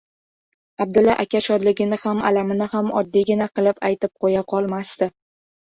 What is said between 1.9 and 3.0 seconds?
ham, alamini ham